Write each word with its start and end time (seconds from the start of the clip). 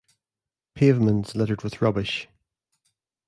Pavements 0.73 1.35
littered 1.35 1.61
with 1.61 1.79
rubbish. 1.79 2.27